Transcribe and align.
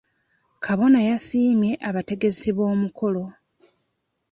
Kabona 0.63 0.99
yasimye 1.09 1.71
abategesi 1.89 2.47
b'omukolo. 2.57 3.23